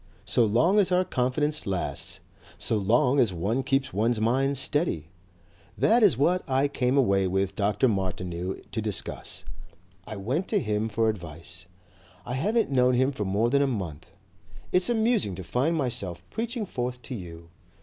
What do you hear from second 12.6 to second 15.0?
known him for more than a month. It's